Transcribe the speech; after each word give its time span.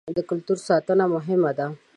د 0.17 0.19
کلتور 0.29 0.57
ساتنه 0.67 1.05
مهمه 1.15 1.51
ده. 1.57 1.67